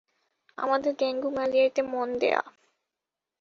[0.57, 2.41] আমাদের ডেঙ্গু ম্যালেরিয়াতে মন দেয়া।